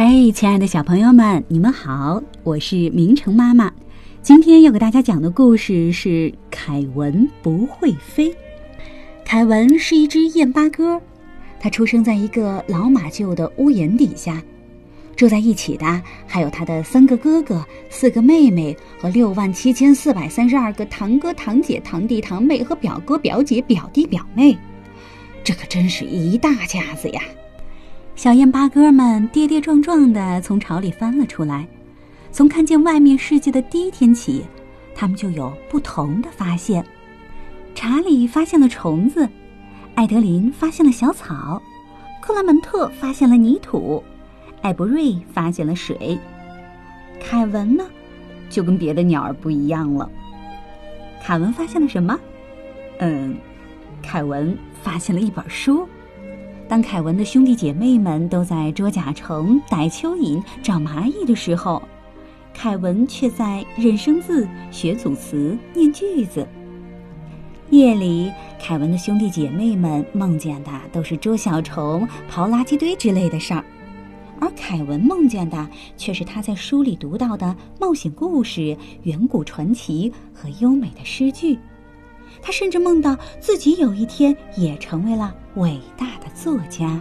[0.00, 3.68] 嘿，亲爱的小朋友们，你们好，我是明成妈妈。
[4.22, 6.08] 今天要给大家讲的故事是
[6.52, 8.30] 《凯文不会飞》。
[9.24, 11.02] 凯文是一只燕八哥，
[11.58, 14.40] 他出生在一个老马厩的屋檐底下。
[15.16, 24.56] 住在一起的还有他的三个哥哥、四个妹妹和六万七千四百三十二个堂哥、堂姐、堂弟、堂妹和表哥、表姐、表弟、表妹。
[25.42, 27.20] 这可真是一大家子呀！
[28.18, 31.64] 小燕八哥们跌跌撞撞地从巢里翻了出来。
[32.32, 34.44] 从看见外面世界的第一天起，
[34.92, 36.84] 他们就有不同的发现。
[37.76, 39.28] 查理发现了虫子，
[39.94, 41.62] 艾德琳发现了小草，
[42.20, 44.02] 克拉门特发现了泥土，
[44.62, 46.18] 艾伯瑞发现了水。
[47.20, 47.84] 凯文呢，
[48.50, 50.10] 就跟别的鸟儿不一样了。
[51.22, 52.18] 凯文发现了什么？
[52.98, 53.36] 嗯，
[54.02, 55.88] 凯文发现了一本书。
[56.68, 61.82] 当凯文的兄弟姐妹们都在捉甲虫、逮蚯蚓、找蚂蚁的时候，
[62.52, 66.46] 凯文却在认生字、学组词、念句子。
[67.70, 73.64] 夜里，凯文的兄弟姐妹们梦见的都是捉小虫、刨垃圾堆之类的事儿，
[74.38, 81.58] 而凯文梦见的却是他在书里读到的冒险故事、远古传奇和优美的诗句。
[82.42, 87.00] 他甚至梦到自己有一天也成为了伟大的作家。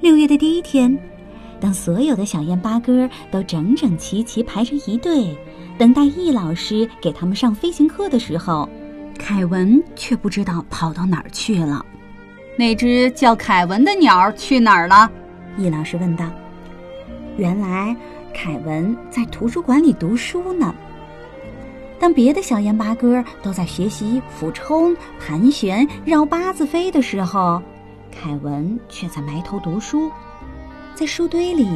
[0.00, 0.96] 六月的第一天，
[1.60, 5.36] 当所有的小燕八哥都整整齐齐排成一队，
[5.76, 8.68] 等待易老师给他们上飞行课的时候，
[9.18, 11.84] 凯文却不知道跑到哪儿去了。
[12.56, 15.10] 那只叫凯文的鸟去哪儿了？
[15.56, 16.24] 易老师问道。
[17.36, 17.94] 原来，
[18.32, 20.74] 凯文在图书馆里读书呢。
[22.00, 27.60] 当别的小燕八哥都在学习俯冲、盘旋、绕八字飞的时候，
[28.10, 30.10] 凯文却在埋头读书。
[30.94, 31.68] 在书堆里，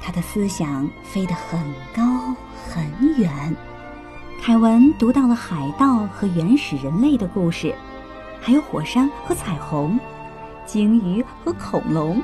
[0.00, 1.60] 他的思想飞得很
[1.94, 2.34] 高
[2.68, 2.84] 很
[3.18, 3.56] 远。
[4.42, 7.74] 凯文读到了海盗和原始人类的故事，
[8.40, 9.98] 还有火山和彩虹、
[10.64, 12.22] 鲸鱼和恐龙。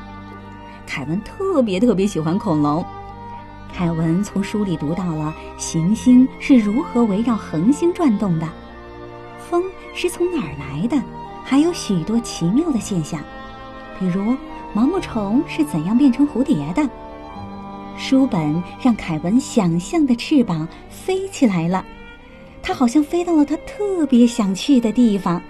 [0.87, 2.84] 凯文特别特别喜欢恐龙。
[3.77, 8.49] 凯文从书里读到了行星是如何围绕恒星转动的，
[9.51, 11.03] 风是从哪儿来的，
[11.43, 13.21] 还有许多奇妙的现象，
[13.99, 14.37] 比如
[14.73, 16.89] 毛毛虫是怎样变成蝴蝶的。
[17.97, 21.84] 书本让凯文想象的翅膀飞起来了，
[22.63, 25.43] 他好像飞到了他特别想去的地方。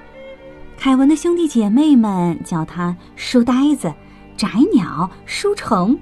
[0.78, 3.92] 凯文的兄弟姐妹们叫他“书呆子
[4.34, 5.98] ”“宅鸟”“书虫”。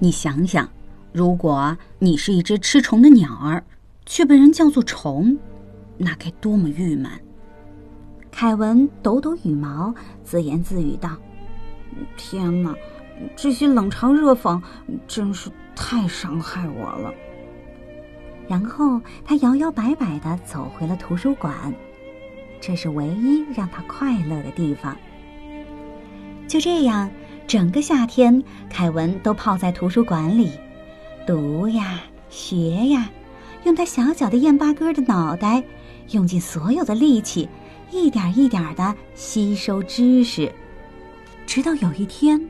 [0.00, 0.66] 你想想。
[1.14, 3.62] 如果你是一只吃虫的鸟儿，
[4.04, 5.38] 却被人叫做虫，
[5.96, 7.08] 那该多么郁闷！
[8.32, 9.94] 凯文抖抖羽毛，
[10.24, 11.16] 自言自语道
[12.18, 12.74] ：“天哪，
[13.36, 14.60] 这些冷嘲热讽
[15.06, 17.14] 真是太伤害我了。”
[18.48, 21.72] 然后他摇摇摆摆地走回了图书馆，
[22.60, 24.96] 这是唯一让他快乐的地方。
[26.48, 27.08] 就这样，
[27.46, 30.50] 整个夏天，凯文都泡在图书馆里。
[31.26, 33.10] 读呀，学呀，
[33.64, 35.62] 用他小小的燕八哥的脑袋，
[36.10, 37.48] 用尽所有的力气，
[37.90, 40.52] 一点一点的吸收知识。
[41.46, 42.40] 直到有一天，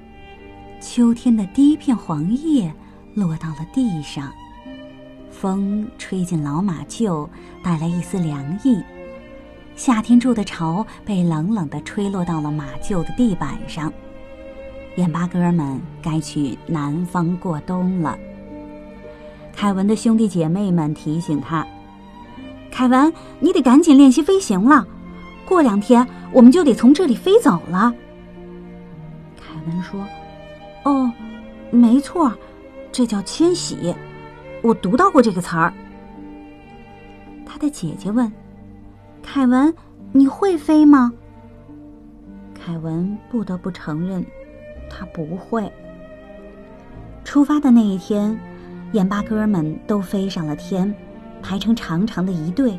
[0.80, 2.72] 秋天的第一片黄叶
[3.14, 4.32] 落到了地上，
[5.30, 7.28] 风吹进老马厩，
[7.62, 8.82] 带来一丝凉意。
[9.76, 13.92] 夏天筑的巢被冷冷的吹落到了马厩的地板上。
[14.96, 18.16] 燕八哥们该去南方过冬了。
[19.56, 21.66] 凯文的兄弟姐妹们提醒他
[22.70, 23.10] ：“凯文，
[23.41, 24.87] 你得赶紧练习飞行了，
[25.47, 27.94] 过两天我们就得从这里飞走了。”
[29.41, 30.06] 凯文说
[30.84, 31.10] ：“哦，
[31.70, 32.31] 没错，
[32.93, 33.94] 这叫迁徙，
[34.60, 35.72] 我读到过这个词儿。”
[37.47, 38.31] 他的姐姐问
[39.22, 39.72] ：“凯文，
[40.12, 41.10] 你会飞吗？”
[42.54, 44.22] 凯文不得不承认，
[44.91, 45.72] 他不会。
[47.25, 48.38] 出发的那一天。
[48.94, 50.94] 燕八哥们都飞上了天，
[51.43, 52.79] 排成长长的一队，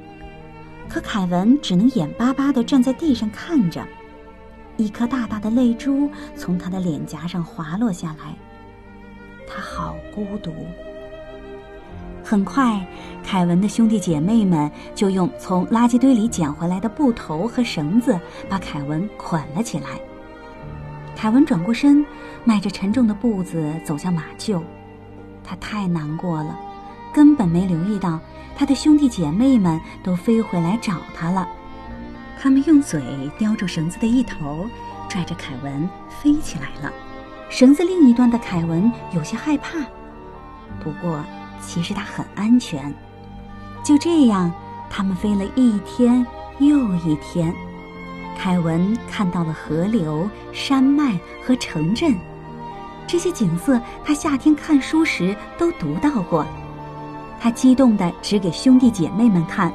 [0.88, 3.86] 可凯文只能眼巴巴地站在地上看着，
[4.78, 8.34] 一颗大大的泪珠从他的脸颊上滑落下来，
[9.46, 10.54] 他好孤独。
[12.24, 12.82] 很快，
[13.22, 20.00] 凯文的兄弟姐妹们就用从垃圾堆里捡回来的布头和绳子把凯文捆了起来。
[21.14, 22.06] 凯文转过身，
[22.46, 24.64] 迈着沉重的步子走向马厩。
[25.46, 26.58] 他太难过了，
[27.14, 28.20] 根本没留意到
[28.56, 31.48] 他的兄弟姐妹们都飞回来找他了。
[32.40, 33.02] 他们用嘴
[33.38, 34.68] 叼住绳子的一头，
[35.08, 36.94] 拽着凯文飞起来了。
[37.50, 39.78] 绳子另一端的凯文有些害怕，
[40.84, 41.24] 不过
[41.62, 42.94] 其实他很安全。
[43.84, 44.52] 就这样，
[44.90, 46.26] 他们飞了一天
[46.60, 47.54] 又一天。
[48.38, 52.16] 凯文看到了河流、山脉和城镇，
[53.08, 56.46] 这些景色他夏天看书时都读到过。
[57.40, 59.72] 他激动地指给兄弟姐妹们看，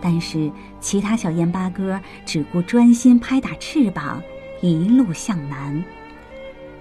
[0.00, 0.50] 但是
[0.80, 4.20] 其他小燕八哥只顾专心拍打翅膀，
[4.60, 5.82] 一路向南。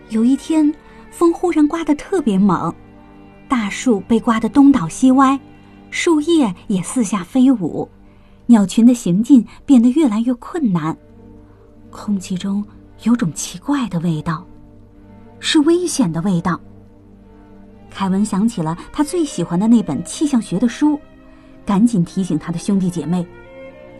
[0.09, 0.73] 有一天，
[1.11, 2.73] 风忽然刮得特别猛，
[3.47, 5.39] 大树被刮得东倒西歪，
[5.91, 7.87] 树叶也四下飞舞，
[8.47, 10.97] 鸟群的行进变得越来越困难。
[11.91, 12.65] 空气中
[13.03, 14.45] 有种奇怪的味道，
[15.39, 16.59] 是危险的味道。
[17.89, 20.99] 凯文想起了他最喜欢的那本气象学的书，
[21.65, 23.25] 赶紧提醒他的兄弟姐妹：“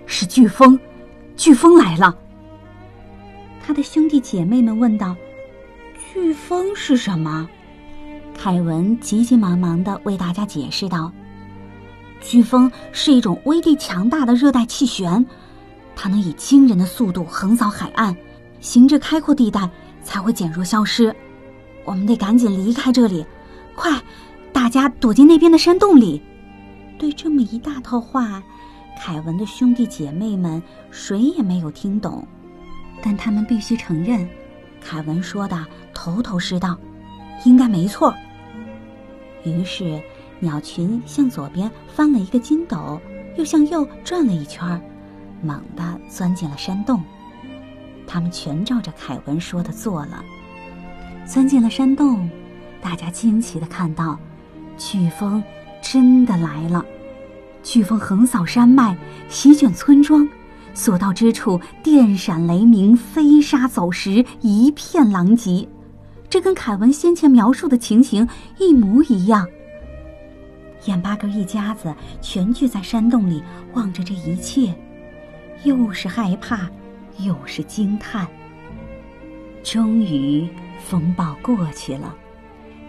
[0.06, 0.78] 是飓风，
[1.38, 2.16] 飓风来了。”
[3.66, 5.16] 他的兄弟姐妹们问道。
[6.14, 7.50] 飓风是什么？
[8.38, 11.12] 凯文急急忙忙的为大家解释道
[12.22, 15.26] ：“飓风是一种威力强大的热带气旋，
[15.96, 18.16] 它能以惊人的速度横扫海岸，
[18.60, 19.70] 行至开阔地带
[20.04, 21.16] 才会减弱消失。
[21.86, 23.26] 我们得赶紧离开这里，
[23.76, 24.02] 快，
[24.52, 26.22] 大家躲进那边的山洞里。”
[26.98, 28.42] 对这么一大套话，
[28.98, 30.62] 凯文的兄弟姐妹们
[30.92, 32.26] 谁也没有听懂，
[33.02, 34.28] 但他们必须承认。
[34.82, 36.78] 凯文说的头头是道，
[37.44, 38.14] 应该没错。
[39.44, 40.02] 于是，
[40.40, 43.00] 鸟群向左边翻了一个筋斗，
[43.36, 44.82] 又向右转了一圈，
[45.42, 47.04] 猛地钻进了山洞。
[48.08, 50.24] 他们全照着凯文说的做了，
[51.26, 52.30] 钻进了山洞。
[52.82, 54.18] 大家惊奇的看到，
[54.78, 55.44] 飓风
[55.82, 56.86] 真的来了。
[57.64, 58.96] 飓风横扫山脉，
[59.28, 60.28] 席卷村庄。
[60.74, 65.68] 所到之处，电闪雷鸣，飞沙走石，一片狼藉。
[66.30, 68.28] 这跟凯文先前描述的情形
[68.60, 69.48] 一模一样。
[70.86, 73.42] 眼巴哥一家子全聚在山洞里，
[73.74, 74.76] 望着这一切，
[75.64, 76.70] 又是害怕，
[77.20, 78.28] 又是惊叹。
[79.64, 82.16] 终于，风暴过去了，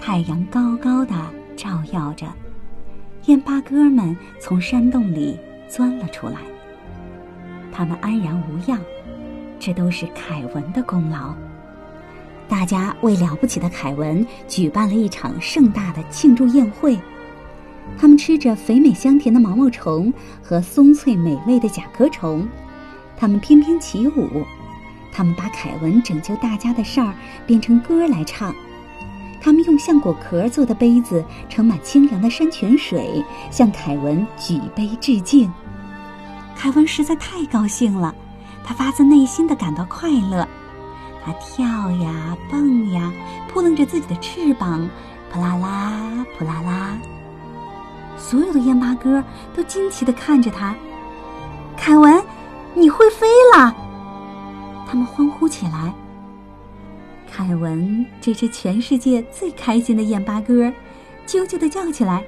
[0.01, 1.15] 太阳高高的
[1.57, 2.27] 照耀着，
[3.27, 5.39] 燕八哥们从山洞里
[5.69, 6.39] 钻了出来。
[7.73, 8.81] 他们安然无恙，
[9.59, 11.35] 这都是凯文的功劳。
[12.49, 16.99] 大家为了不起的凯文举办了一场盛大的庆祝宴会。
[17.99, 20.13] 他们吃着肥美香甜的毛毛虫
[20.43, 22.47] 和松脆美味的甲壳虫，
[23.17, 24.45] 他们翩翩起舞，
[25.17, 27.15] 他们把凯文拯救大家的事儿
[27.47, 28.55] 变成歌来唱，
[29.41, 35.51] 他们用橡果壳做的杯子盛满清凉的山泉水，向凯文举杯致敬。
[36.55, 38.15] 凯文实在太高兴了，
[38.63, 40.47] 他发自内心的感到快乐。
[41.25, 43.11] 他跳呀蹦呀，
[43.49, 44.87] 扑棱着自己的翅膀，
[45.33, 46.99] 扑啦啦扑啦啦。
[48.19, 49.25] 所有的燕八哥
[49.55, 50.75] 都惊奇的看着他。
[51.75, 52.23] 凯文，
[52.75, 53.75] 你会飞了！
[54.97, 55.93] 他们欢呼起来。
[57.31, 60.73] 凯文这只全世界最开心的燕八哥，
[61.27, 62.25] 啾啾的叫起来：“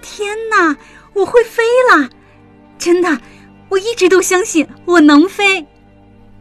[0.00, 0.76] 天哪，
[1.14, 2.08] 我会飞了！
[2.78, 3.20] 真的！”
[3.68, 5.66] 我一直都相信我能飞，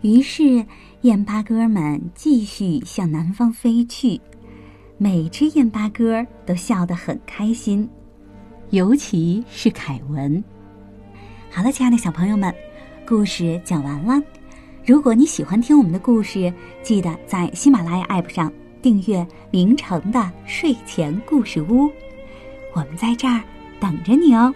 [0.02, 0.64] 于是
[1.02, 4.22] 燕八哥们继续向南方飞去，
[5.00, 7.90] 每只燕八哥都笑得很开心，
[8.70, 10.44] 尤其是凯文。
[11.50, 12.54] 好了，亲爱的小朋友们，
[13.08, 14.22] 故事讲完了。
[14.86, 21.90] 如果你喜欢听我们的故事，记得在喜马拉雅 APP 上订阅明成的睡前故事屋，
[22.72, 23.42] 我们在这儿
[23.80, 24.54] 等着你哦。